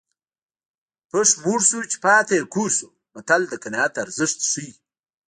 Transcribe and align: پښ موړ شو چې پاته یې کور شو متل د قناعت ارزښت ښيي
پښ 1.09 1.29
موړ 1.43 1.59
شو 1.69 1.79
چې 1.91 1.97
پاته 2.03 2.33
یې 2.39 2.43
کور 2.53 2.69
شو 2.77 2.87
متل 3.13 3.41
د 3.47 3.53
قناعت 3.63 3.93
ارزښت 4.03 4.39
ښيي 4.51 4.71